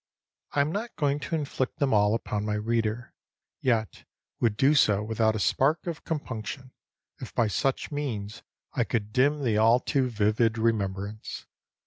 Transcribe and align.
I 0.53 0.61
am 0.61 0.71
not 0.71 0.95
going 0.95 1.19
to 1.19 1.35
inflict 1.35 1.77
them 1.77 1.93
all 1.93 2.15
upon 2.15 2.43
my 2.43 2.55
reader, 2.55 3.13
yet 3.59 4.03
would 4.39 4.57
do 4.57 4.73
so 4.73 5.03
without 5.03 5.35
a 5.35 5.39
spark 5.39 5.85
of 5.85 6.03
compunction, 6.05 6.71
if 7.19 7.35
by 7.35 7.47
such 7.47 7.91
means 7.91 8.41
I 8.73 8.83
could 8.83 9.13
dim 9.13 9.43
the 9.43 9.57
all 9.57 9.79
too 9.79 10.09
vivid 10.09 10.57
remembrance. 10.57 11.45